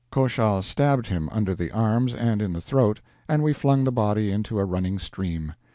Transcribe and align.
Koshal 0.11 0.63
stabbed 0.63 1.05
him 1.05 1.29
under 1.31 1.53
the 1.53 1.69
arms 1.69 2.15
and 2.15 2.41
in 2.41 2.53
the 2.53 2.59
throat, 2.59 3.01
and 3.29 3.43
we 3.43 3.53
flung 3.53 3.83
the 3.83 3.91
body 3.91 4.31
into 4.31 4.57
a 4.57 4.65
running 4.65 4.97
stream. 4.97 5.53